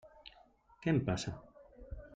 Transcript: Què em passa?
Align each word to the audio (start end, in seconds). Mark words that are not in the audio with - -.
Què 0.85 0.95
em 0.95 1.03
passa? 1.11 1.37